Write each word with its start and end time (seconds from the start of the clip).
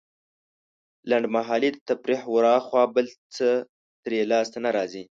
لنډمهالې 1.09 1.69
تفريح 1.87 2.21
وراخوا 2.33 2.83
بل 2.95 3.07
څه 3.35 3.49
ترې 4.03 4.19
لاسته 4.31 4.57
نه 4.65 4.69
راځي. 4.77 5.03